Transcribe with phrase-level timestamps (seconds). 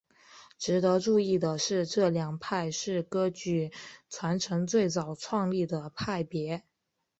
[0.57, 3.71] 值得注意的是这两派是噶举
[4.09, 6.63] 传承最早创立的派别。